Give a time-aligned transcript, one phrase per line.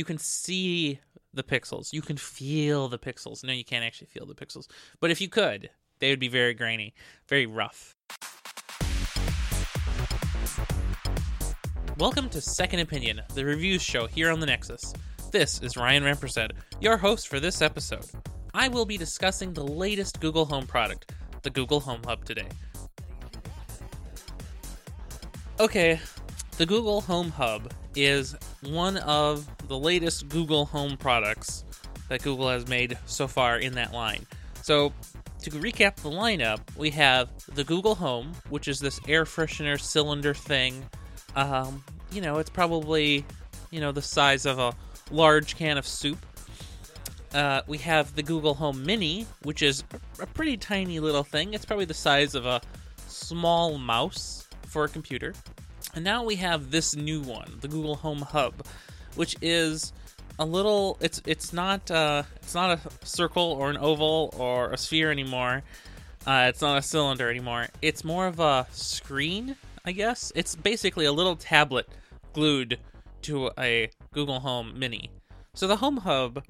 [0.00, 0.98] You can see
[1.34, 1.92] the pixels.
[1.92, 3.44] You can feel the pixels.
[3.44, 4.66] No, you can't actually feel the pixels.
[4.98, 6.94] But if you could, they would be very grainy,
[7.28, 7.94] very rough.
[11.98, 14.94] Welcome to Second Opinion, the reviews show here on the Nexus.
[15.32, 18.06] This is Ryan Rampersad, your host for this episode.
[18.54, 21.12] I will be discussing the latest Google Home product,
[21.42, 22.48] the Google Home Hub, today.
[25.60, 26.00] Okay,
[26.56, 31.64] the Google Home Hub is one of the latest Google Home products
[32.08, 34.26] that Google has made so far in that line.
[34.62, 34.92] So,
[35.42, 40.34] to recap the lineup, we have the Google Home, which is this air freshener cylinder
[40.34, 40.84] thing.
[41.34, 43.24] Um, you know, it's probably,
[43.70, 44.74] you know, the size of a
[45.10, 46.18] large can of soup.
[47.32, 49.84] Uh, we have the Google Home Mini, which is
[50.20, 51.54] a pretty tiny little thing.
[51.54, 52.60] It's probably the size of a
[53.06, 55.34] small mouse for a computer.
[55.94, 58.66] And now we have this new one, the Google Home Hub,
[59.16, 59.92] which is
[60.38, 64.78] a little it's it's not uh it's not a circle or an oval or a
[64.78, 65.62] sphere anymore.
[66.26, 67.68] Uh, it's not a cylinder anymore.
[67.80, 70.32] It's more of a screen, I guess.
[70.34, 71.88] It's basically a little tablet
[72.34, 72.78] glued
[73.22, 75.10] to a Google Home Mini.
[75.54, 76.44] So the Home Hub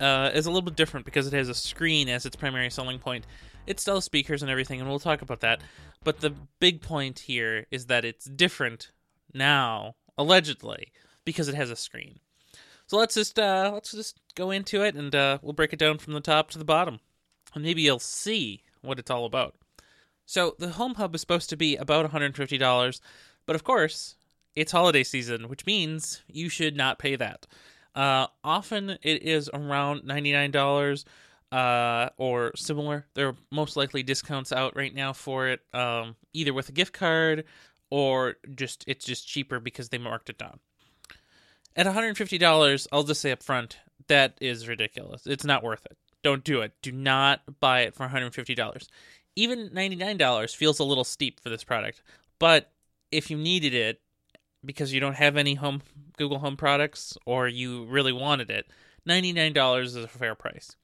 [0.00, 2.98] uh, is a little bit different because it has a screen as its primary selling
[2.98, 3.26] point.
[3.66, 5.60] It still speakers and everything, and we'll talk about that.
[6.02, 8.90] But the big point here is that it's different
[9.32, 10.92] now, allegedly,
[11.24, 12.18] because it has a screen.
[12.86, 15.98] So let's just uh, let's just go into it, and uh, we'll break it down
[15.98, 17.00] from the top to the bottom,
[17.54, 19.54] and maybe you'll see what it's all about.
[20.26, 23.00] So the Home Hub is supposed to be about $150,
[23.46, 24.16] but of course,
[24.54, 27.46] it's holiday season, which means you should not pay that.
[27.94, 31.04] Uh, often it is around $99
[31.52, 33.06] uh, or similar.
[33.14, 36.94] There are most likely discounts out right now for it, um, either with a gift
[36.94, 37.44] card
[37.90, 40.58] or just it's just cheaper because they marked it down.
[41.76, 43.78] At $150, I'll just say up front,
[44.08, 45.26] that is ridiculous.
[45.26, 45.96] It's not worth it.
[46.22, 46.72] Don't do it.
[46.82, 48.86] Do not buy it for $150.
[49.36, 52.02] Even $99 feels a little steep for this product.
[52.38, 52.70] But
[53.10, 54.00] if you needed it
[54.64, 55.82] because you don't have any home
[56.16, 58.66] Google Home products or you really wanted it,
[59.08, 60.76] $99 is a fair price.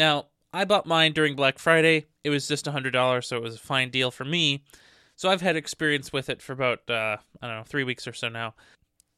[0.00, 2.06] Now, I bought mine during Black Friday.
[2.24, 4.64] It was just $100, so it was a fine deal for me.
[5.14, 8.14] So I've had experience with it for about, uh, I don't know, three weeks or
[8.14, 8.54] so now.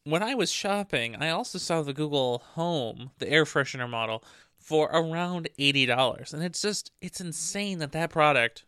[0.03, 4.25] When I was shopping, I also saw the Google Home, the air freshener model,
[4.59, 6.33] for around $80.
[6.33, 8.65] And it's just, it's insane that that product,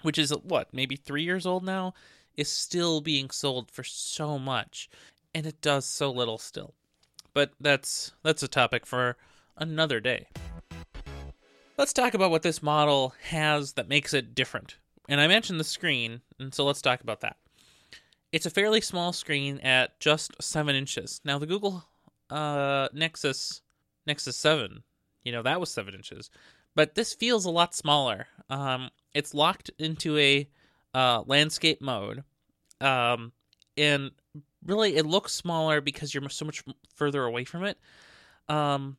[0.00, 1.92] which is what, maybe three years old now,
[2.34, 4.88] is still being sold for so much.
[5.34, 6.72] And it does so little still.
[7.34, 9.18] But that's that's a topic for
[9.58, 10.28] another day.
[11.78, 14.78] Let's talk about what this model has that makes it different.
[15.08, 17.36] And I mentioned the screen, and so let's talk about that.
[18.32, 21.20] It's a fairly small screen at just seven inches.
[21.24, 21.84] Now the Google
[22.30, 23.62] uh, Nexus
[24.08, 24.82] Nexus Seven,
[25.22, 26.30] you know that was seven inches,
[26.74, 28.26] but this feels a lot smaller.
[28.50, 30.50] Um, it's locked into a
[30.94, 32.24] uh, landscape mode,
[32.80, 33.30] um,
[33.76, 34.10] and
[34.66, 36.64] really it looks smaller because you're so much
[36.96, 37.78] further away from it.
[38.48, 38.96] Um,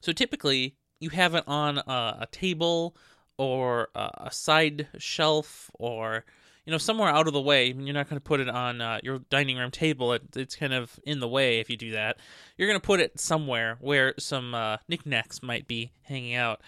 [0.00, 2.96] so typically you have it on a, a table
[3.36, 6.24] or a side shelf or
[6.64, 7.66] you know somewhere out of the way.
[7.66, 10.14] You're not going to put it on uh, your dining room table.
[10.14, 12.16] It, it's kind of in the way if you do that.
[12.56, 16.62] You're going to put it somewhere where some uh, knickknacks might be hanging out.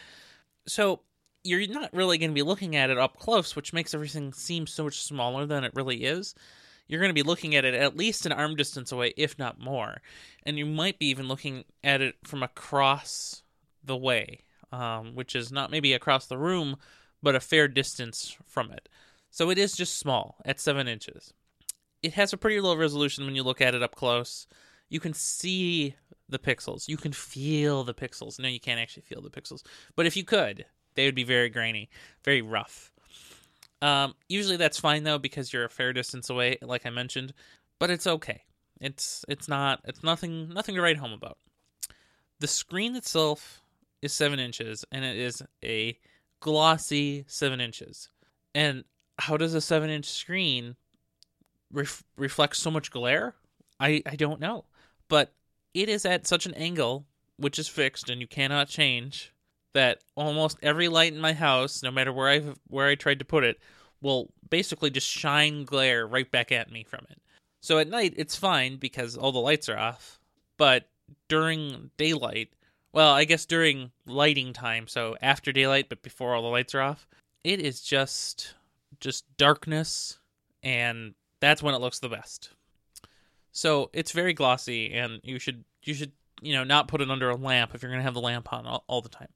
[0.66, 1.00] So
[1.42, 4.66] you're not really going to be looking at it up close which makes everything seem
[4.66, 6.34] so much smaller than it really is.
[6.88, 9.58] You're going to be looking at it at least an arm distance away if not
[9.58, 10.02] more.
[10.44, 13.42] And you might be even looking at it from across
[13.86, 14.40] the way,
[14.72, 16.76] um, which is not maybe across the room,
[17.22, 18.88] but a fair distance from it.
[19.30, 21.32] So it is just small at 7 inches.
[22.02, 24.46] It has a pretty low resolution when you look at it up close.
[24.88, 25.94] You can see
[26.28, 26.88] the pixels.
[26.88, 28.38] You can feel the pixels.
[28.38, 29.62] No, you can't actually feel the pixels.
[29.94, 31.88] But if you could, they would be very grainy,
[32.24, 32.92] very rough.
[33.82, 37.34] Um, usually that's fine though because you're a fair distance away, like I mentioned.
[37.78, 38.42] But it's okay.
[38.80, 41.38] It's it's not it's nothing nothing to write home about.
[42.40, 43.62] The screen itself
[44.02, 45.98] is seven inches, and it is a
[46.40, 48.08] glossy seven inches.
[48.54, 48.84] And
[49.18, 50.76] how does a seven inch screen
[51.72, 53.34] ref- reflect so much glare?
[53.80, 54.64] I, I don't know.
[55.08, 55.32] But
[55.74, 57.06] it is at such an angle,
[57.36, 59.32] which is fixed and you cannot change,
[59.74, 63.24] that almost every light in my house, no matter where I where I tried to
[63.24, 63.60] put it,
[64.00, 67.20] will basically just shine glare right back at me from it.
[67.60, 70.18] So at night it's fine because all the lights are off,
[70.56, 70.88] but
[71.28, 72.50] during daylight
[72.96, 76.80] well, I guess during lighting time, so after daylight but before all the lights are
[76.80, 77.06] off,
[77.44, 78.54] it is just
[78.98, 80.18] just darkness
[80.62, 82.50] and that's when it looks the best.
[83.52, 86.12] So, it's very glossy and you should you should
[86.42, 88.52] you know, not put it under a lamp if you're going to have the lamp
[88.52, 89.28] on all, all, the time.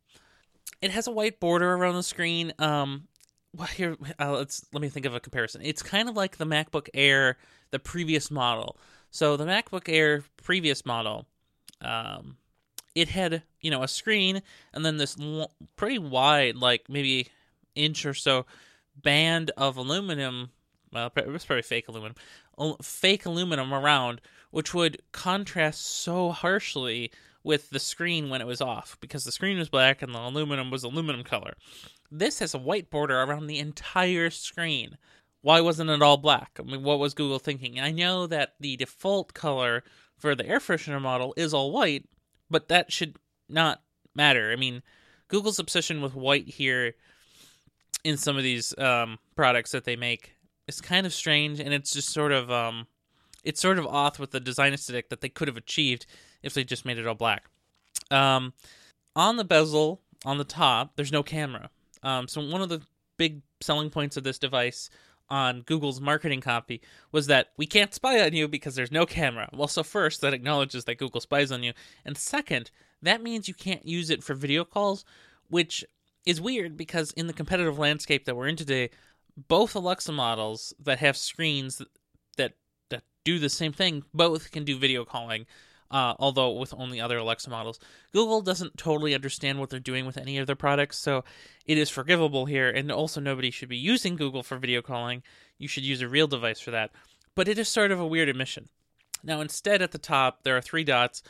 [0.82, 2.52] It has a white border around the screen.
[2.58, 3.08] Um,
[3.56, 5.62] well, here, uh, let's let me think of a comparison.
[5.64, 7.36] It's kind of like the MacBook Air,
[7.70, 8.76] the previous model.
[9.10, 11.26] So the MacBook Air previous model,
[11.80, 12.36] um,
[12.94, 14.42] it had you know a screen
[14.72, 17.28] and then this l- pretty wide, like maybe
[17.74, 18.46] inch or so,
[18.96, 20.50] band of aluminum.
[20.92, 22.16] Well, it was probably fake aluminum,
[22.82, 24.20] fake aluminum around,
[24.50, 29.58] which would contrast so harshly with the screen when it was off because the screen
[29.58, 31.54] was black and the aluminum was aluminum color.
[32.10, 34.98] This has a white border around the entire screen.
[35.42, 36.58] Why wasn't it all black?
[36.58, 37.80] I mean, what was Google thinking?
[37.80, 39.84] I know that the default color
[40.18, 42.04] for the air freshener model is all white,
[42.50, 43.16] but that should
[43.48, 43.82] not
[44.14, 44.52] matter.
[44.52, 44.82] I mean,
[45.28, 46.94] Google's obsession with white here
[48.04, 50.34] in some of these um, products that they make
[50.66, 52.86] is kind of strange, and it's just sort of um,
[53.44, 56.06] it's sort of off with the design aesthetic that they could have achieved
[56.42, 57.44] if they just made it all black.
[58.10, 58.52] Um,
[59.14, 61.70] on the bezel on the top, there's no camera.
[62.02, 62.82] Um, so one of the
[63.16, 64.88] big selling points of this device
[65.30, 66.80] on Google's marketing copy
[67.12, 69.48] was that we can't spy on you because there's no camera.
[69.52, 71.72] Well, so first, that acknowledges that Google spies on you.
[72.04, 72.70] And second,
[73.02, 75.04] that means you can't use it for video calls,
[75.48, 75.84] which
[76.26, 78.90] is weird because in the competitive landscape that we're in today,
[79.48, 81.80] both Alexa models that have screens
[82.36, 82.52] that
[82.90, 85.46] that do the same thing both can do video calling
[85.90, 87.78] uh, although with only other Alexa models.
[88.12, 91.24] Google doesn't totally understand what they're doing with any of their products, so
[91.66, 95.22] it is forgivable here, and also nobody should be using Google for video calling.
[95.58, 96.90] You should use a real device for that.
[97.34, 98.68] But it is sort of a weird admission.
[99.22, 101.22] Now, instead, at the top, there are three dots.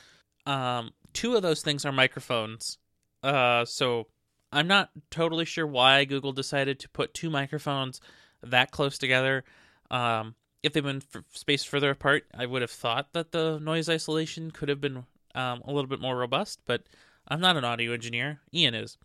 [0.47, 2.79] Um, two of those things are microphones.
[3.23, 4.07] Uh, so
[4.53, 8.01] I'm not totally sure why Google decided to put two microphones
[8.43, 9.45] that close together.
[9.91, 13.89] Um, if they've been f- spaced further apart, I would have thought that the noise
[13.89, 15.05] isolation could have been
[15.35, 16.83] um, a little bit more robust, but
[17.29, 18.41] I'm not an audio engineer.
[18.53, 18.99] Ian is.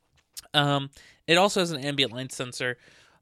[0.54, 0.90] Um,
[1.28, 2.78] it also has an ambient light sensor,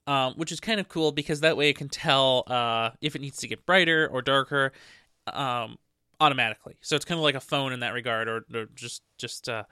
[0.08, 3.22] um, which is kind of cool because that way it can tell uh, if it
[3.22, 4.72] needs to get brighter or darker
[5.28, 5.78] um,
[6.20, 6.76] automatically.
[6.82, 9.64] So it's kind of like a phone in that regard, or, or just just uh,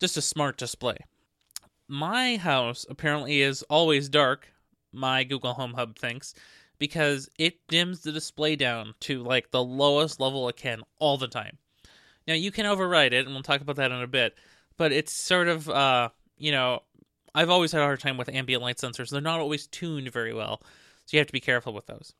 [0.00, 0.96] just a smart display.
[1.88, 4.48] My house apparently is always dark.
[4.92, 6.34] My Google Home Hub thinks
[6.82, 11.28] because it dims the display down to like the lowest level it can all the
[11.28, 11.56] time.
[12.26, 14.34] Now you can override it, and we'll talk about that in a bit.
[14.76, 16.08] But it's sort of, uh,
[16.38, 16.82] you know,
[17.36, 19.10] I've always had a hard time with ambient light sensors.
[19.10, 20.60] They're not always tuned very well,
[21.04, 22.14] so you have to be careful with those.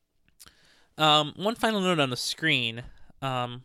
[0.97, 2.83] Um, one final note on the screen,
[3.21, 3.63] um,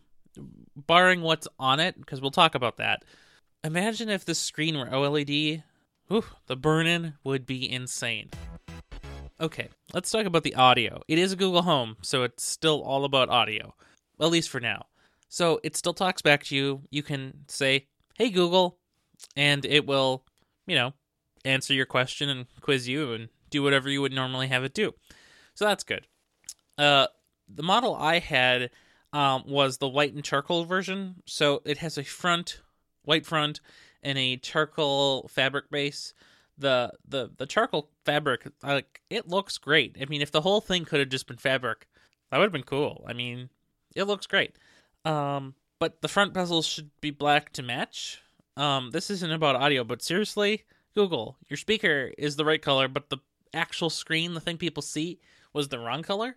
[0.75, 3.05] barring what's on it, because we'll talk about that.
[3.63, 5.63] Imagine if the screen were OLED.
[6.11, 8.31] Ooh, the burn-in would be insane.
[9.41, 11.01] Okay, let's talk about the audio.
[11.07, 13.73] It is a Google Home, so it's still all about audio,
[14.19, 14.87] at least for now.
[15.29, 16.81] So it still talks back to you.
[16.89, 18.79] You can say, "Hey Google,"
[19.37, 20.25] and it will,
[20.67, 20.93] you know,
[21.45, 24.93] answer your question and quiz you and do whatever you would normally have it do.
[25.53, 26.05] So that's good.
[26.77, 27.07] Uh,
[27.47, 28.71] the model I had
[29.13, 31.23] um, was the white and charcoal version.
[31.25, 32.59] So it has a front,
[33.03, 33.61] white front,
[34.03, 36.13] and a charcoal fabric base
[36.59, 39.97] the the the charcoal fabric like it looks great.
[40.01, 41.87] I mean, if the whole thing could have just been fabric,
[42.29, 43.05] that would have been cool.
[43.07, 43.49] I mean,
[43.95, 44.55] it looks great.
[45.05, 48.21] Um, but the front bezels should be black to match.
[48.57, 53.09] Um, this isn't about audio, but seriously, Google, your speaker is the right color, but
[53.09, 53.19] the
[53.53, 55.19] actual screen, the thing people see,
[55.53, 56.35] was the wrong color.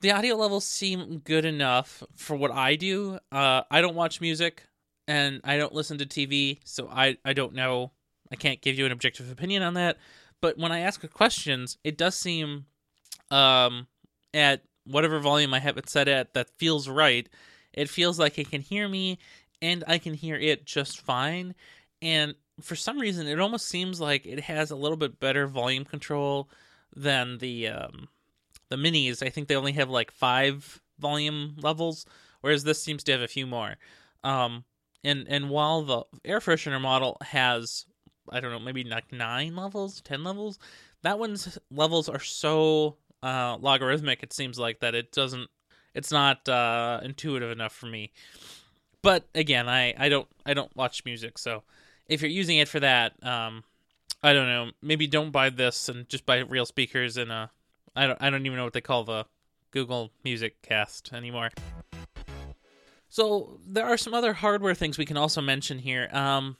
[0.00, 3.18] The audio levels seem good enough for what I do.
[3.30, 4.64] Uh, I don't watch music
[5.06, 7.92] and I don't listen to TV, so I, I don't know
[8.34, 9.96] I can't give you an objective opinion on that.
[10.40, 12.66] But when I ask questions, it does seem
[13.30, 13.86] um,
[14.34, 17.28] at whatever volume I have it set at that feels right.
[17.72, 19.20] It feels like it can hear me
[19.62, 21.54] and I can hear it just fine.
[22.02, 25.84] And for some reason, it almost seems like it has a little bit better volume
[25.84, 26.50] control
[26.92, 28.08] than the um,
[28.68, 29.24] the minis.
[29.24, 32.04] I think they only have like five volume levels,
[32.40, 33.76] whereas this seems to have a few more.
[34.24, 34.64] Um,
[35.04, 37.86] and and while the air freshener model has
[38.30, 40.58] I don't know, maybe like nine levels, ten levels.
[41.02, 44.22] That one's levels are so uh, logarithmic.
[44.22, 45.48] It seems like that it doesn't.
[45.94, 48.12] It's not uh, intuitive enough for me.
[49.02, 51.62] But again, I, I don't I don't watch music, so
[52.08, 53.64] if you're using it for that, um,
[54.22, 54.70] I don't know.
[54.82, 57.48] Maybe don't buy this and just buy real speakers and uh,
[57.94, 59.26] I don't I don't even know what they call the
[59.70, 61.50] Google Music Cast anymore.
[63.08, 66.08] So there are some other hardware things we can also mention here.
[66.12, 66.56] Um,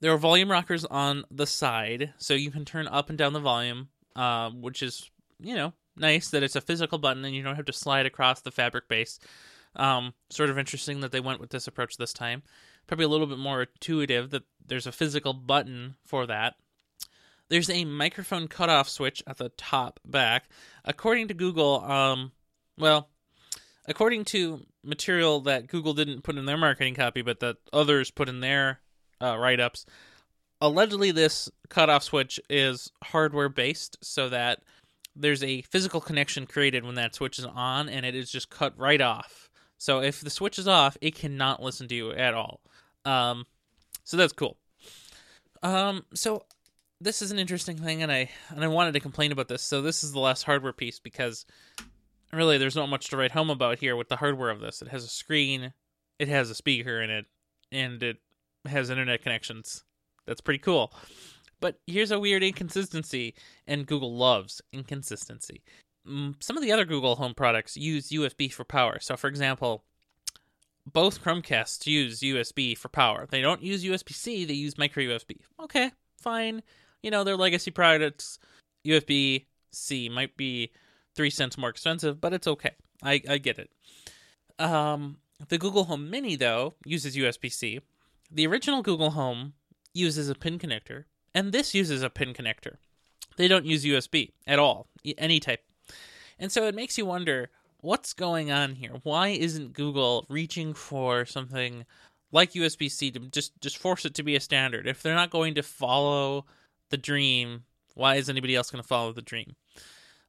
[0.00, 3.40] there are volume rockers on the side, so you can turn up and down the
[3.40, 5.10] volume, uh, which is,
[5.40, 8.40] you know, nice that it's a physical button and you don't have to slide across
[8.40, 9.18] the fabric base.
[9.74, 12.42] Um, sort of interesting that they went with this approach this time.
[12.86, 16.54] Probably a little bit more intuitive that there's a physical button for that.
[17.48, 20.48] There's a microphone cutoff switch at the top back.
[20.84, 22.32] According to Google, um,
[22.78, 23.08] well,
[23.86, 28.28] according to material that Google didn't put in their marketing copy, but that others put
[28.28, 28.80] in their
[29.20, 29.86] uh, write ups,
[30.60, 34.62] allegedly this cutoff switch is hardware based so that
[35.14, 38.78] there's a physical connection created when that switch is on and it is just cut
[38.78, 39.48] right off.
[39.78, 42.60] So if the switch is off, it cannot listen to you at all.
[43.04, 43.46] Um,
[44.04, 44.56] so that's cool.
[45.62, 46.44] Um, so
[47.00, 49.62] this is an interesting thing, and I and I wanted to complain about this.
[49.62, 51.44] So this is the last hardware piece because
[52.32, 54.80] really there's not much to write home about here with the hardware of this.
[54.80, 55.72] It has a screen,
[56.18, 57.26] it has a speaker in it,
[57.70, 58.18] and it
[58.68, 59.84] has internet connections.
[60.26, 60.92] That's pretty cool.
[61.60, 63.34] But here's a weird inconsistency,
[63.66, 65.62] and Google loves inconsistency.
[66.06, 68.98] Mm, some of the other Google Home products use USB for power.
[69.00, 69.84] So, for example,
[70.92, 73.26] both Chromecasts use USB for power.
[73.28, 75.38] They don't use USB C, they use micro USB.
[75.60, 76.62] Okay, fine.
[77.02, 78.38] You know, they're legacy products.
[78.86, 80.70] USB C might be
[81.14, 82.72] three cents more expensive, but it's okay.
[83.02, 83.70] I, I get it.
[84.58, 85.18] Um,
[85.48, 87.80] the Google Home Mini, though, uses USB C.
[88.30, 89.54] The original Google Home
[89.94, 91.04] uses a pin connector,
[91.34, 92.76] and this uses a pin connector.
[93.36, 95.62] They don't use USB at all, any type.
[96.38, 98.92] And so it makes you wonder what's going on here?
[99.02, 101.84] Why isn't Google reaching for something
[102.32, 104.86] like USB C to just, just force it to be a standard?
[104.86, 106.46] If they're not going to follow
[106.90, 107.64] the dream,
[107.94, 109.54] why is anybody else going to follow the dream?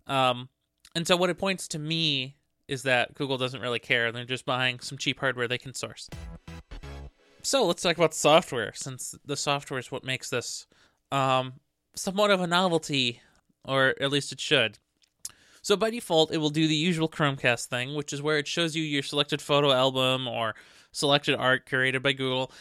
[0.05, 0.49] Um,
[0.95, 2.35] and so what it points to me
[2.67, 4.11] is that Google doesn't really care.
[4.11, 6.09] They're just buying some cheap hardware they can source.
[7.47, 10.67] So let's talk about software, since the software is what makes this
[11.13, 11.53] um,
[11.95, 13.21] somewhat of a novelty,
[13.63, 14.79] or at least it should.
[15.61, 18.75] So by default, it will do the usual Chromecast thing, which is where it shows
[18.75, 20.55] you your selected photo album or
[20.91, 22.51] selected art curated by Google.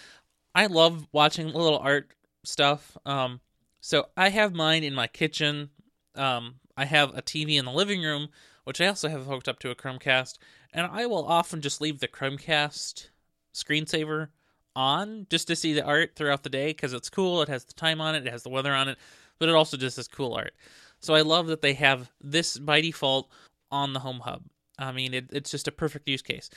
[0.55, 2.12] I love watching little art
[2.45, 2.97] stuff.
[3.05, 3.40] Um,
[3.81, 5.71] so I have mine in my kitchen.
[6.14, 8.28] Um, I have a TV in the living room,
[8.62, 10.38] which I also have hooked up to a Chromecast,
[10.73, 13.09] and I will often just leave the Chromecast
[13.52, 14.28] screensaver
[14.76, 17.42] on just to see the art throughout the day because it's cool.
[17.42, 18.99] It has the time on it, it has the weather on it,
[19.38, 20.54] but it also just has cool art.
[21.00, 23.30] So I love that they have this by default
[23.71, 24.42] on the Home Hub.
[24.78, 26.50] I mean, it, it's just a perfect use case.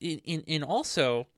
[0.00, 1.28] In in, in also,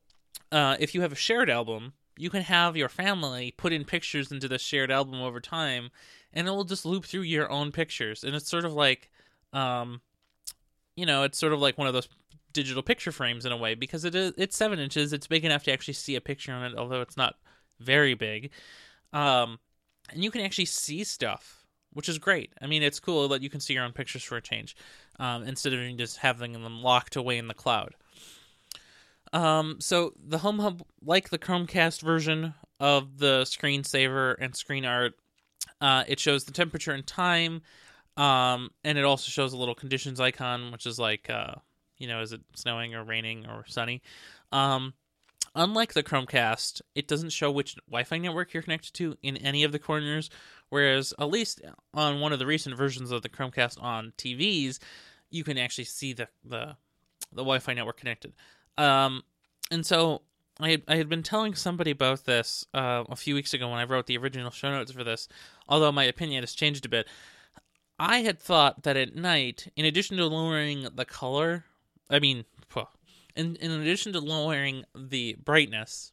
[0.51, 4.33] uh, if you have a shared album, you can have your family put in pictures
[4.33, 5.91] into the shared album over time,
[6.33, 8.25] and it will just loop through your own pictures.
[8.25, 9.11] And it's sort of like,
[9.53, 10.01] um,
[10.97, 12.09] you know, it's sort of like one of those
[12.57, 15.13] digital picture frames in a way because it is it's seven inches.
[15.13, 17.37] It's big enough to actually see a picture on it, although it's not
[17.79, 18.51] very big.
[19.13, 19.59] Um,
[20.11, 22.53] and you can actually see stuff, which is great.
[22.61, 24.77] I mean, it's cool that you can see your own pictures for a change,
[25.21, 27.95] um, instead of just having them locked away in the cloud.
[29.33, 35.15] Um, so the Home Hub, like the Chromecast version of the screensaver and screen art,
[35.81, 37.63] uh, it shows the temperature and time,
[38.17, 41.57] um, and it also shows a little conditions icon, which is like uh,
[41.99, 44.03] you know, is it snowing or raining or sunny?
[44.53, 44.95] Um,
[45.55, 49.73] unlike the Chromecast, it doesn't show which Wi-Fi network you're connected to in any of
[49.73, 50.31] the corners.
[50.69, 51.61] Whereas, at least
[51.95, 54.79] on one of the recent versions of the Chromecast on TVs,
[55.31, 56.77] you can actually see the the,
[57.33, 58.33] the Wi-Fi network connected.
[58.79, 59.23] Um,
[59.71, 60.23] and so
[60.61, 63.79] I had, I had been telling somebody about this uh, a few weeks ago when
[63.79, 65.29] I wrote the original show notes for this,
[65.69, 67.07] although my opinion has changed a bit.
[67.99, 71.65] I had thought that at night, in addition to lowering the color
[72.09, 72.45] I mean,
[73.37, 76.13] in in addition to lowering the brightness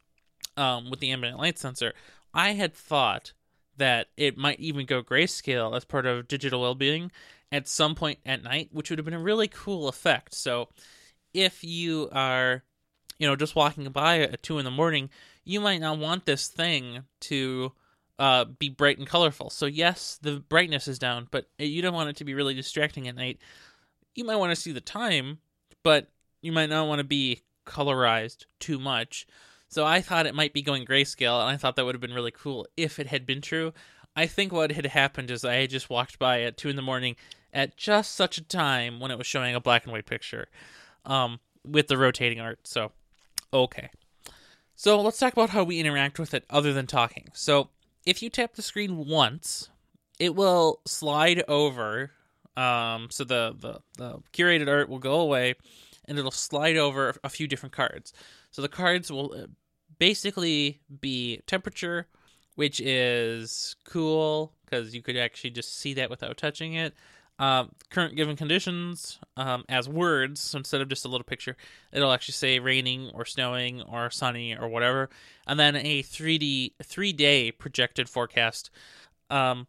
[0.57, 1.93] um, with the ambient light sensor,
[2.33, 3.33] I had thought
[3.77, 7.11] that it might even go grayscale as part of digital well-being
[7.51, 10.35] at some point at night, which would have been a really cool effect.
[10.35, 10.69] So,
[11.33, 12.63] if you are,
[13.17, 15.09] you know, just walking by at two in the morning,
[15.43, 17.71] you might not want this thing to
[18.19, 19.49] uh, be bright and colorful.
[19.49, 23.07] So yes, the brightness is down, but you don't want it to be really distracting
[23.07, 23.39] at night.
[24.13, 25.39] You might want to see the time
[25.83, 26.09] but
[26.41, 29.27] you might not want to be colorized too much.
[29.67, 32.13] So I thought it might be going grayscale, and I thought that would have been
[32.13, 33.73] really cool if it had been true.
[34.15, 36.81] I think what had happened is I had just walked by at two in the
[36.81, 37.15] morning
[37.51, 40.47] at just such a time when it was showing a black and white picture,
[41.05, 42.67] um, with the rotating art.
[42.67, 42.91] So,
[43.51, 43.89] okay.
[44.75, 47.29] So let's talk about how we interact with it other than talking.
[47.33, 47.69] So
[48.05, 49.69] if you tap the screen once,
[50.19, 52.11] it will slide over
[52.55, 55.55] um, so the, the the curated art will go away,
[56.05, 58.13] and it'll slide over a few different cards.
[58.51, 59.47] So the cards will uh,
[59.99, 62.07] basically be temperature,
[62.55, 66.93] which is cool because you could actually just see that without touching it.
[67.39, 70.39] uh, current given conditions um, as words.
[70.41, 71.57] So instead of just a little picture,
[71.91, 75.09] it'll actually say raining or snowing or sunny or whatever,
[75.47, 78.69] and then a 3D three day projected forecast.
[79.29, 79.67] Um,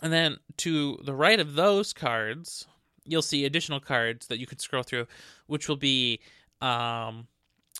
[0.00, 2.66] and then to the right of those cards,
[3.04, 5.06] you'll see additional cards that you can scroll through,
[5.46, 6.20] which will be
[6.60, 7.26] um,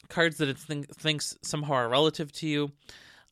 [0.09, 2.73] cards that it th- thinks somehow are relative to you.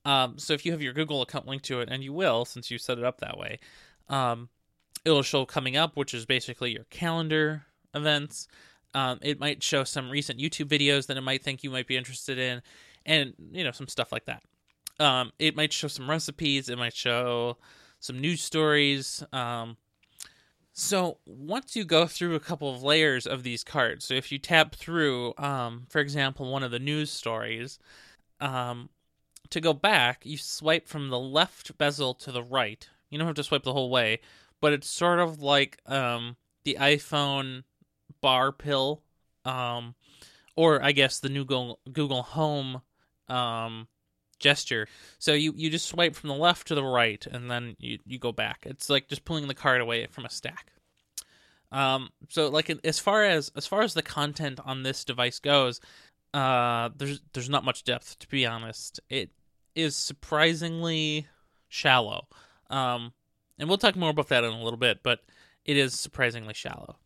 [0.04, 2.70] Um, so if you have your Google account linked to it, and you will since
[2.70, 3.58] you set it up that way,
[4.08, 4.49] um,
[5.04, 8.49] it'll show coming up, which is basically your calendar events.
[8.94, 11.96] Um, it might show some recent YouTube videos that it might think you might be
[11.96, 12.62] interested in,
[13.04, 14.42] and you know some stuff like that.
[14.99, 16.68] Um, it might show some recipes.
[16.68, 17.58] It might show
[18.00, 19.23] some news stories.
[19.33, 19.76] Um,
[20.73, 24.38] so once you go through a couple of layers of these cards, so if you
[24.38, 27.78] tap through, um, for example, one of the news stories,
[28.40, 28.88] um,
[29.50, 32.88] to go back, you swipe from the left bezel to the right.
[33.11, 34.21] You don't have to swipe the whole way,
[34.61, 37.64] but it's sort of like um, the iPhone
[38.21, 39.02] bar pill,
[39.45, 39.95] um,
[40.57, 42.83] or I guess the new Google, Home
[43.28, 43.88] um,
[44.40, 44.88] gesture.
[45.18, 48.18] So you, you just swipe from the left to the right, and then you, you
[48.18, 48.64] go back.
[48.66, 50.73] It's like just pulling the card away from a stack.
[51.73, 55.80] Um, so like as far as as far as the content on this device goes,
[56.35, 58.99] uh, there's there's not much depth to be honest.
[59.09, 59.30] It
[59.76, 61.28] is surprisingly
[61.68, 62.26] shallow.
[62.70, 63.12] Um,
[63.59, 65.20] and we'll talk more about that in a little bit, but
[65.64, 66.97] it is surprisingly shallow.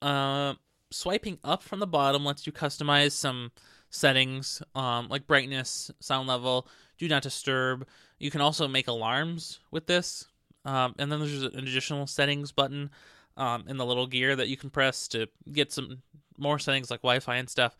[0.00, 0.54] Uh,
[0.90, 3.52] swiping up from the bottom lets you customize some
[3.90, 6.66] settings um, like brightness, sound level,
[6.98, 7.86] do not disturb.
[8.18, 10.26] You can also make alarms with this.
[10.64, 12.90] Um, and then there's an additional settings button
[13.36, 16.02] um, in the little gear that you can press to get some
[16.36, 17.76] more settings like Wi Fi and stuff.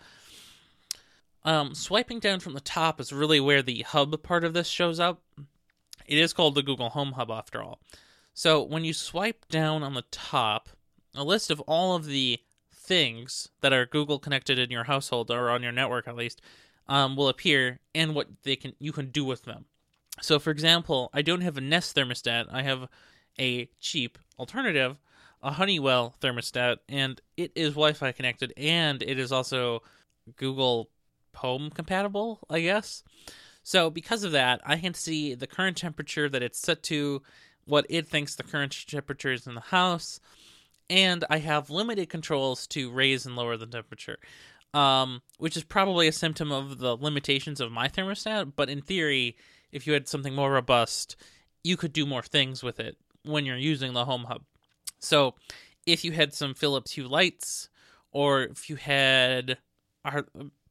[1.44, 5.00] Um, swiping down from the top is really where the hub part of this shows
[5.00, 5.22] up.
[6.06, 7.80] It is called the Google Home Hub after all.
[8.34, 10.68] So when you swipe down on the top,
[11.14, 12.40] a list of all of the
[12.90, 16.42] things that are Google connected in your household or on your network at least
[16.88, 19.66] um, will appear and what they can you can do with them.
[20.20, 22.46] So for example, I don't have a Nest thermostat.
[22.50, 22.88] I have
[23.38, 24.96] a cheap alternative,
[25.40, 29.84] a Honeywell thermostat, and it is Wi-Fi connected and it is also
[30.34, 30.90] Google
[31.36, 33.04] Home compatible, I guess.
[33.62, 37.22] So because of that, I can see the current temperature that it's set to,
[37.66, 40.18] what it thinks the current temperature is in the house,
[40.90, 44.18] and I have limited controls to raise and lower the temperature.
[44.74, 49.36] Um, which is probably a symptom of the limitations of my thermostat, but in theory,
[49.72, 51.16] if you had something more robust,
[51.64, 54.42] you could do more things with it when you're using the Home Hub.
[55.00, 55.34] So,
[55.86, 57.68] if you had some Philips Hue lights,
[58.12, 59.58] or if you had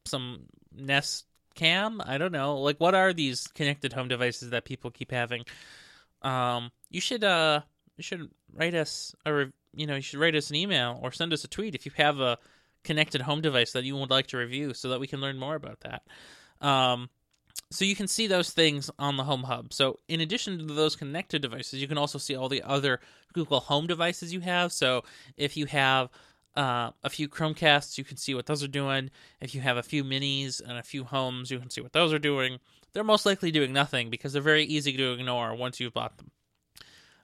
[0.06, 2.58] some Nest Cam, I don't know.
[2.58, 5.44] Like, what are these connected home devices that people keep having?
[6.22, 7.60] Um, you should uh,
[7.96, 11.32] you should write us a you know you should write us an email or send
[11.32, 12.38] us a tweet if you have a
[12.84, 15.54] connected home device that you would like to review, so that we can learn more
[15.54, 16.02] about that.
[16.66, 17.10] Um,
[17.70, 19.72] so you can see those things on the Home Hub.
[19.72, 23.00] So in addition to those connected devices, you can also see all the other
[23.32, 24.72] Google Home devices you have.
[24.72, 25.04] So
[25.36, 26.08] if you have
[26.56, 29.10] uh, a few Chromecasts, you can see what those are doing.
[29.40, 32.12] If you have a few minis and a few homes, you can see what those
[32.12, 32.58] are doing.
[32.92, 36.32] They're most likely doing nothing because they're very easy to ignore once you've bought them.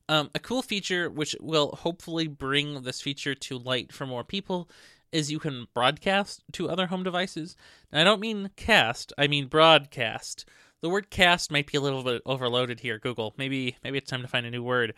[0.08, 4.70] Um, a cool feature, which will hopefully bring this feature to light for more people,
[5.12, 7.56] is you can broadcast to other home devices.
[7.92, 10.44] I don't mean cast; I mean broadcast.
[10.80, 12.98] The word "cast" might be a little bit overloaded here.
[12.98, 14.94] Google, maybe maybe it's time to find a new word.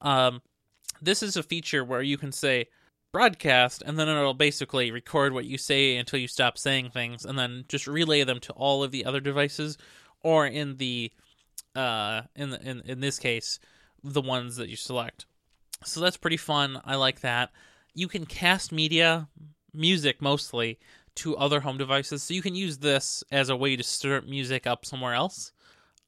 [0.00, 0.42] Um,
[1.00, 2.68] this is a feature where you can say
[3.12, 7.38] broadcast, and then it'll basically record what you say until you stop saying things, and
[7.38, 9.78] then just relay them to all of the other devices,
[10.22, 11.12] or in the
[11.76, 13.60] uh, in the, in in this case,
[14.02, 15.26] the ones that you select.
[15.84, 16.80] So that's pretty fun.
[16.84, 17.50] I like that.
[17.94, 19.28] You can cast media,
[19.72, 20.78] music mostly,
[21.16, 24.66] to other home devices, so you can use this as a way to start music
[24.66, 25.52] up somewhere else.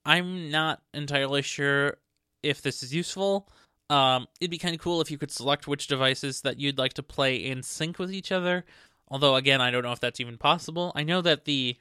[0.04, 1.98] I'm not entirely sure
[2.42, 3.48] if this is useful.
[3.90, 6.92] Um, it'd be kind of cool if you could select which devices that you'd like
[6.94, 8.64] to play in sync with each other.
[9.08, 10.92] Although, again, I don't know if that's even possible.
[10.94, 11.76] I know that the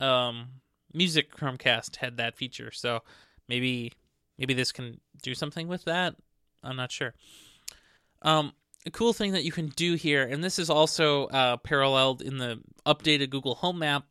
[0.00, 0.48] um,
[0.92, 3.02] Music Chromecast had that feature, so
[3.48, 3.92] maybe
[4.38, 6.14] maybe this can do something with that.
[6.62, 7.14] I'm not sure.
[8.22, 8.52] Um,
[8.86, 12.38] a cool thing that you can do here, and this is also uh, paralleled in
[12.38, 14.04] the updated Google Home app,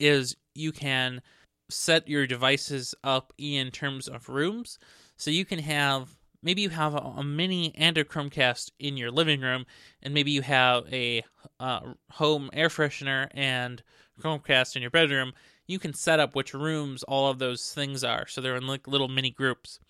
[0.00, 1.22] is you can
[1.70, 4.78] set your devices up in terms of rooms.
[5.16, 9.10] So you can have maybe you have a, a, mini and a Chromecast in your
[9.10, 9.64] living room,
[10.02, 11.22] and maybe you have a
[11.60, 13.82] uh, home air freshener and
[14.20, 15.32] Chromecast in your bedroom.
[15.72, 18.86] You can set up which rooms all of those things are, so they're in like
[18.86, 19.80] little mini groups,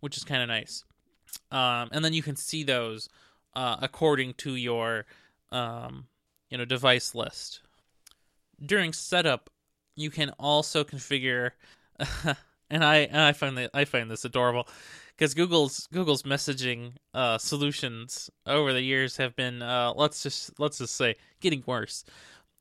[0.00, 0.84] which is kind of nice.
[1.50, 3.08] Um, and then you can see those
[3.54, 5.06] uh, according to your
[5.50, 6.06] um,
[6.50, 7.62] you know device list.
[8.64, 9.48] During setup,
[9.96, 11.52] you can also configure,
[12.70, 14.68] and I and I find that I find this adorable
[15.16, 20.76] because Google's Google's messaging uh, solutions over the years have been uh, let's just let's
[20.78, 22.04] just say getting worse.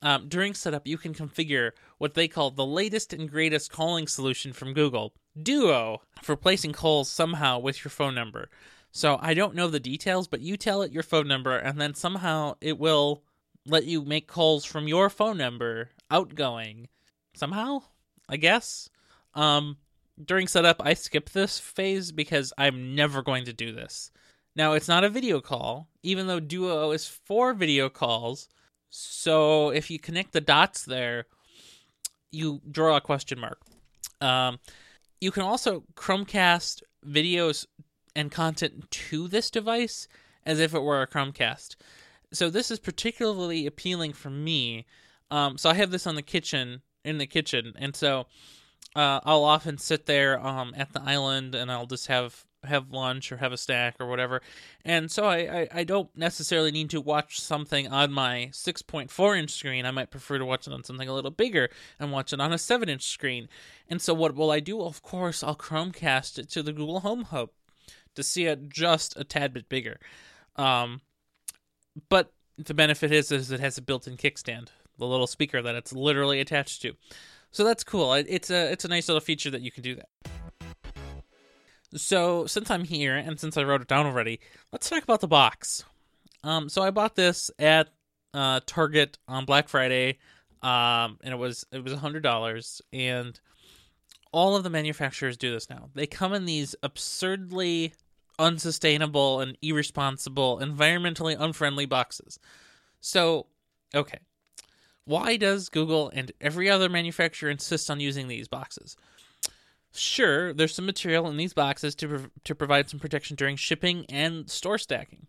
[0.01, 4.51] Um, during setup, you can configure what they call the latest and greatest calling solution
[4.51, 8.49] from Google, Duo, for placing calls somehow with your phone number.
[8.91, 11.93] So I don't know the details, but you tell it your phone number, and then
[11.93, 13.23] somehow it will
[13.65, 16.87] let you make calls from your phone number outgoing.
[17.35, 17.83] Somehow,
[18.27, 18.89] I guess.
[19.35, 19.77] Um,
[20.23, 24.09] during setup, I skip this phase because I'm never going to do this.
[24.55, 28.49] Now, it's not a video call, even though Duo is for video calls.
[28.89, 31.25] So if you connect the dots there,
[32.31, 33.59] you draw a question mark.
[34.21, 34.59] Um,
[35.21, 37.65] you can also Chromecast videos
[38.15, 40.07] and content to this device
[40.45, 41.75] as if it were a Chromecast.
[42.31, 44.85] So this is particularly appealing for me.
[45.31, 48.27] Um, so I have this on the kitchen in the kitchen, and so
[48.95, 53.31] uh, I'll often sit there um, at the island and I'll just have have lunch
[53.31, 54.41] or have a snack or whatever.
[54.83, 59.51] And so I, I, I, don't necessarily need to watch something on my 6.4 inch
[59.51, 59.85] screen.
[59.85, 61.69] I might prefer to watch it on something a little bigger
[61.99, 63.47] and watch it on a 7 inch screen.
[63.87, 64.81] And so what will I do?
[64.81, 67.49] Of course, I'll Chromecast it to the Google Home Hub
[68.15, 69.99] to see it just a tad bit bigger.
[70.55, 71.01] Um,
[72.09, 74.67] but the benefit is, is it has a built in kickstand,
[74.97, 76.93] the little speaker that it's literally attached to.
[77.51, 78.13] So that's cool.
[78.13, 80.38] It's a it's a nice little feature that you can do that.
[81.95, 84.39] So since I'm here and since I wrote it down already,
[84.71, 85.83] let's talk about the box.
[86.43, 87.89] Um, so I bought this at
[88.33, 90.19] uh, Target on Black Friday,
[90.61, 92.81] um, and it was it was hundred dollars.
[92.93, 93.39] And
[94.31, 95.89] all of the manufacturers do this now.
[95.95, 97.93] They come in these absurdly
[98.37, 102.39] unsustainable and irresponsible, environmentally unfriendly boxes.
[103.01, 103.47] So,
[103.93, 104.19] okay,
[105.05, 108.95] why does Google and every other manufacturer insist on using these boxes?
[109.93, 114.49] Sure, there's some material in these boxes to, to provide some protection during shipping and
[114.49, 115.27] store stacking.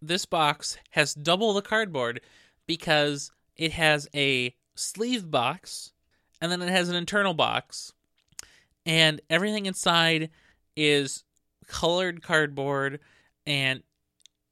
[0.00, 2.20] This box has double the cardboard
[2.66, 5.92] because it has a sleeve box
[6.40, 7.92] and then it has an internal box,
[8.84, 10.30] and everything inside
[10.76, 11.22] is
[11.68, 12.98] colored cardboard
[13.46, 13.82] and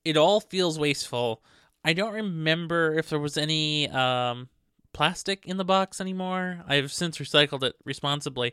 [0.05, 1.43] it all feels wasteful
[1.85, 4.49] I don't remember if there was any um,
[4.93, 6.63] plastic in the box anymore.
[6.67, 8.53] I've since recycled it responsibly,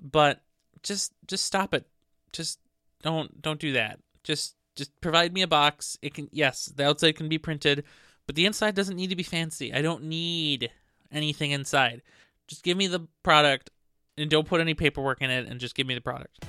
[0.00, 0.40] but
[0.82, 1.86] just just stop it.
[2.32, 2.58] Just
[3.02, 3.98] don't don't do that.
[4.24, 5.98] Just just provide me a box.
[6.02, 7.84] It can yes, the outside can be printed,
[8.26, 9.72] but the inside doesn't need to be fancy.
[9.72, 10.70] I don't need
[11.10, 12.02] anything inside.
[12.46, 13.70] Just give me the product
[14.16, 16.44] and don't put any paperwork in it and just give me the product.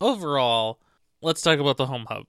[0.00, 0.80] Overall,
[1.22, 2.26] let's talk about the Home Hub.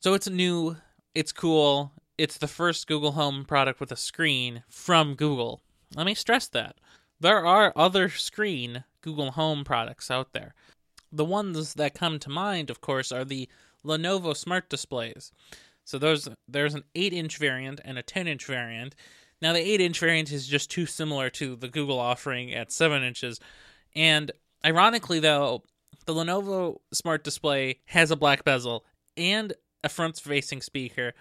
[0.00, 0.76] So it's new
[1.14, 1.92] it's cool.
[2.18, 5.62] It's the first Google Home product with a screen from Google.
[5.96, 6.76] Let me stress that.
[7.20, 10.54] There are other screen Google Home products out there.
[11.12, 13.48] The ones that come to mind, of course, are the
[13.84, 15.32] Lenovo Smart Displays.
[15.84, 18.94] So there's there's an 8-inch variant and a 10-inch variant.
[19.42, 23.40] Now the 8-inch variant is just too similar to the Google offering at 7 inches.
[23.94, 24.30] And
[24.64, 25.64] ironically though,
[26.06, 28.84] the Lenovo Smart Display has a black bezel
[29.16, 29.52] and
[29.82, 31.14] a front facing speaker,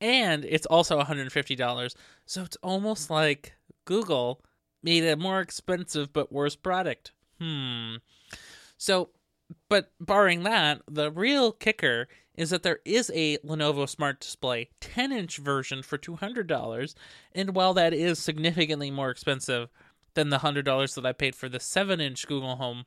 [0.00, 1.94] and it's also $150.
[2.26, 4.42] So it's almost like Google
[4.86, 7.10] made a more expensive but worse product.
[7.40, 7.96] Hmm.
[8.78, 9.10] So,
[9.68, 15.10] but barring that, the real kicker is that there is a Lenovo Smart Display 10
[15.10, 16.94] inch version for $200.
[17.34, 19.68] And while that is significantly more expensive
[20.14, 22.84] than the $100 that I paid for the 7 inch Google Home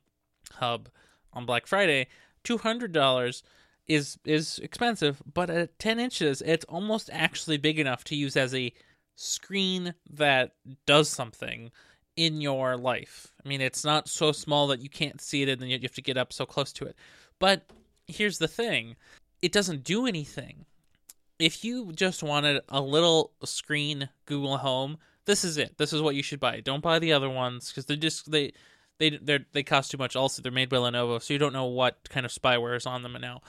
[0.54, 0.88] Hub
[1.34, 2.06] on Black Friday,
[2.44, 3.42] $200
[3.86, 8.54] is is expensive, but at 10 inches, it's almost actually big enough to use as
[8.54, 8.72] a
[9.16, 10.54] screen that
[10.86, 11.70] does something
[12.20, 13.32] in your life.
[13.42, 15.94] I mean, it's not so small that you can't see it and then you have
[15.94, 16.94] to get up so close to it.
[17.38, 17.62] But
[18.06, 18.96] here's the thing
[19.40, 20.66] it doesn't do anything.
[21.38, 25.78] If you just wanted a little screen Google Home, this is it.
[25.78, 26.60] This is what you should buy.
[26.60, 28.52] Don't buy the other ones because they're just they
[28.98, 30.14] they they they cost too much.
[30.14, 33.02] Also, they're made by Lenovo, so you don't know what kind of spyware is on
[33.02, 33.40] them now.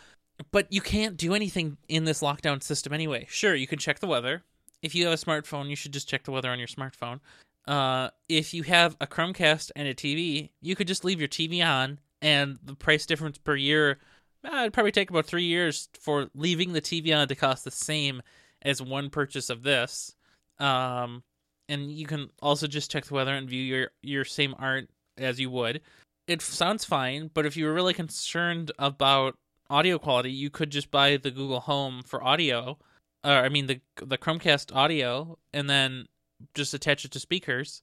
[0.51, 3.27] But you can't do anything in this lockdown system anyway.
[3.29, 4.43] Sure, you can check the weather.
[4.81, 7.19] If you have a smartphone, you should just check the weather on your smartphone.
[7.67, 11.65] Uh, if you have a Chromecast and a TV, you could just leave your TV
[11.65, 13.99] on, and the price difference per year,
[14.43, 17.71] uh, it'd probably take about three years for leaving the TV on to cost the
[17.71, 18.21] same
[18.61, 20.15] as one purchase of this.
[20.59, 21.23] Um,
[21.69, 25.39] and you can also just check the weather and view your your same art as
[25.39, 25.81] you would.
[26.27, 29.37] It sounds fine, but if you were really concerned about
[29.69, 32.77] audio quality, you could just buy the Google Home for audio,
[33.23, 36.07] or I mean the the Chromecast audio, and then
[36.53, 37.81] just attach it to speakers.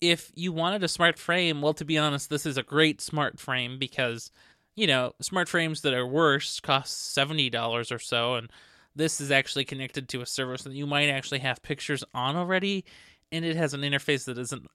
[0.00, 3.40] If you wanted a smart frame, well, to be honest, this is a great smart
[3.40, 4.30] frame because
[4.74, 8.50] you know smart frames that are worse cost seventy dollars or so, and
[8.94, 12.84] this is actually connected to a service that you might actually have pictures on already,
[13.32, 14.66] and it has an interface that isn't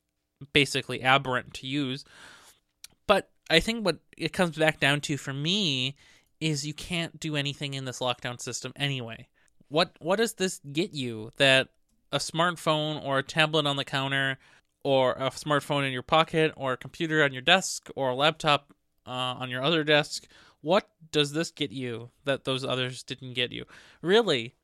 [0.53, 2.05] basically aberrant to use.
[3.07, 5.95] But I think what it comes back down to for me
[6.39, 9.27] is you can't do anything in this lockdown system anyway.
[9.69, 11.69] What what does this get you that
[12.11, 14.37] a smartphone or a tablet on the counter
[14.83, 18.73] or a smartphone in your pocket or a computer on your desk or a laptop
[19.05, 20.27] uh, on your other desk
[20.61, 23.65] what does this get you that those others didn't get you?
[24.01, 24.55] Really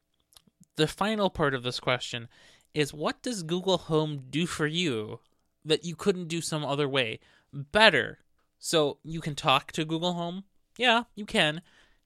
[0.76, 2.28] the final part of this question
[2.74, 5.20] is what does google home do for you
[5.66, 7.20] that you couldn't do some other way
[7.52, 8.20] better?
[8.60, 10.44] So you can talk to google home?
[10.78, 11.62] Yeah you can.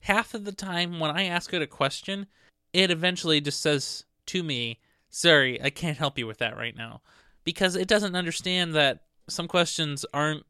[0.06, 2.28] Half of the time when i ask it a question
[2.74, 4.80] it eventually just says to me
[5.12, 7.02] sorry i can't help you with that right now.
[7.44, 10.46] Because it doesn't understand that some questions aren't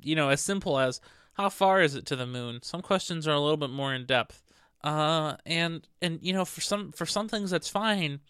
[0.00, 1.00] you know as simple as
[1.34, 2.60] how far is it to the moon?
[2.62, 4.42] Some questions are a little bit more in depth.
[4.82, 8.20] Uh and and you know for some for some things that's fine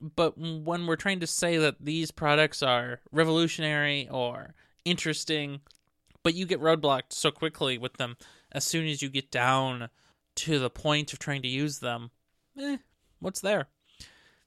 [0.00, 5.60] but when we're trying to say that these products are revolutionary or interesting
[6.22, 8.16] but you get roadblocked so quickly with them
[8.52, 9.88] as soon as you get down
[10.34, 12.10] to the point of trying to use them
[12.60, 12.76] eh,
[13.20, 13.68] what's there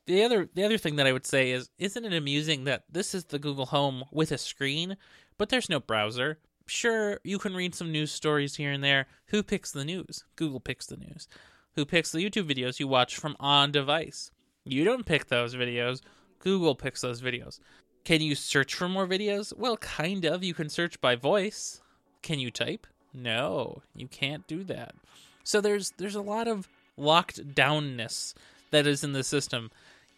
[0.10, 3.14] the other the other thing that I would say is isn't it amusing that this
[3.14, 4.98] is the Google Home with a screen,
[5.38, 6.40] but there's no browser.
[6.66, 9.06] Sure, you can read some news stories here and there.
[9.28, 10.26] Who picks the news?
[10.36, 11.28] Google picks the news.
[11.76, 14.32] Who picks the YouTube videos you watch from on device?
[14.66, 16.02] You don't pick those videos.
[16.40, 17.60] Google picks those videos.
[18.04, 19.56] Can you search for more videos?
[19.56, 20.44] Well, kind of.
[20.44, 21.82] You can search by voice.
[22.24, 22.88] Can you type?
[23.14, 24.96] No, you can't do that.
[25.44, 26.68] So there's there's a lot of
[26.98, 28.34] locked downness
[28.72, 29.70] that is in the system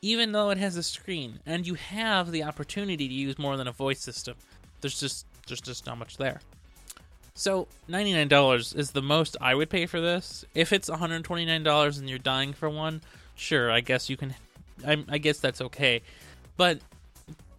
[0.02, 3.68] even though it has a screen and you have the opportunity to use more than
[3.68, 4.36] a voice system
[4.82, 6.42] there's just there's just not much there.
[7.34, 10.44] So $99 is the most i would pay for this.
[10.54, 13.02] If it's $129 and you're dying for one
[13.36, 14.36] sure i guess you can
[14.86, 16.02] i, I guess that's okay.
[16.58, 16.80] But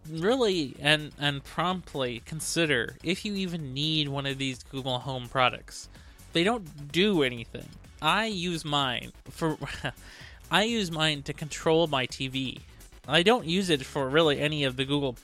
[0.09, 5.89] really and and promptly consider if you even need one of these google home products.
[6.33, 7.67] They don't do anything.
[8.01, 9.57] I use mine for
[10.53, 12.59] I use mine to control my TV.
[13.07, 15.17] I don't use it for really any of the Google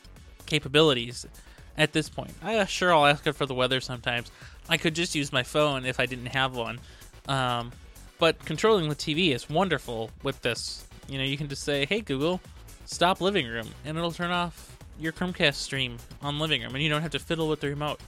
[0.47, 1.23] capabilities
[1.77, 2.31] at this point.
[2.41, 4.31] I sure I'll ask it for the weather sometimes.
[4.67, 6.79] I could just use my phone if I didn't have one.
[7.27, 7.71] Um,
[8.17, 10.83] but controlling the TV is wonderful with this.
[11.07, 12.41] You know, you can just say, "Hey Google,
[12.85, 16.89] stop living room," and it'll turn off your Chromecast stream on living room, and you
[16.89, 17.99] don't have to fiddle with the remote.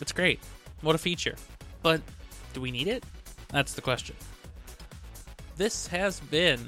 [0.00, 0.40] It's great.
[0.80, 1.36] What a feature.
[1.82, 2.00] But
[2.52, 3.04] do we need it?
[3.52, 4.16] That's the question
[5.62, 6.58] this has been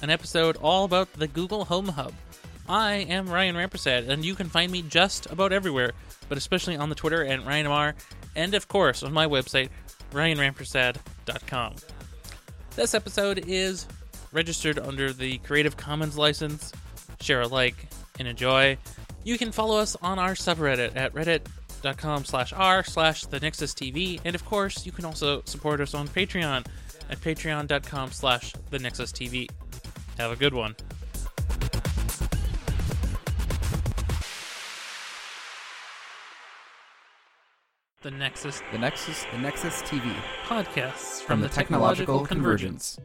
[0.00, 2.12] an episode all about the Google Home Hub.
[2.68, 5.90] I am Ryan Rampersad, and you can find me just about everywhere,
[6.28, 7.94] but especially on the Twitter at RyanMR,
[8.36, 9.70] and of course on my website,
[10.12, 11.74] ryanrampersad.com.
[12.76, 13.88] This episode is
[14.30, 16.72] registered under the Creative Commons license.
[17.20, 17.88] Share alike
[18.20, 18.78] and enjoy.
[19.24, 24.20] You can follow us on our subreddit at reddit.com slash r slash the Nexus TV,
[24.24, 26.64] and of course, you can also support us on Patreon
[27.10, 29.48] at patreon.com slash the Nexus TV.
[30.18, 30.74] Have a good one.
[38.02, 40.14] The Nexus The Nexus, the Nexus TV
[40.44, 42.98] podcasts from, the, Technological, Convergence.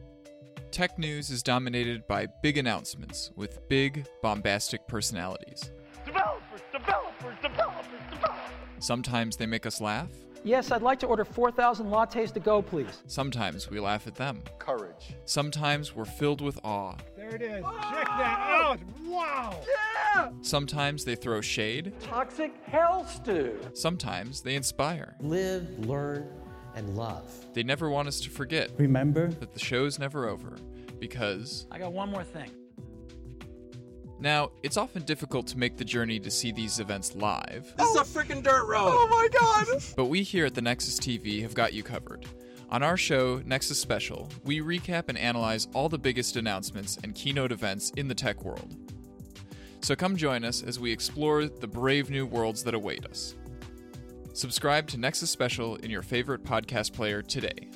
[0.70, 5.72] Tech news is dominated by big announcements with big, bombastic personalities.
[6.04, 8.40] Developers, developers, developers, developers.
[8.78, 10.10] Sometimes they make us laugh,
[10.42, 13.02] Yes, I'd like to order 4,000 lattes to go, please.
[13.06, 14.42] sometimes we laugh at them.
[14.58, 15.14] courage.
[15.26, 16.94] Sometimes we're filled with awe.
[17.16, 17.62] There it is.
[17.62, 18.80] Check that out.
[19.04, 19.60] Wow.
[20.16, 20.30] Yeah.
[20.40, 21.92] Sometimes they throw shade.
[22.00, 23.58] Toxic hell stew.
[23.74, 25.14] Sometimes they inspire.
[25.20, 26.26] live, learn,
[26.74, 27.30] and love.
[27.52, 30.56] They never want us to forget Remember, that the show's never over
[30.98, 32.50] because I got one more thing.
[34.20, 37.74] Now it's often difficult to make the journey to see these events live.
[37.76, 38.90] This is a freaking dirt road.
[38.92, 39.82] Oh my god.
[39.96, 42.26] But we here at the Nexus TV have got you covered.
[42.70, 47.50] On our show, Nexus Special, we recap and analyze all the biggest announcements and keynote
[47.50, 48.76] events in the tech world.
[49.82, 53.34] So come join us as we explore the brave new worlds that await us.
[54.34, 57.68] Subscribe to Nexus Special in your favorite podcast player today.